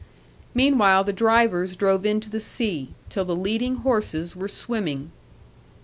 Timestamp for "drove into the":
1.75-2.39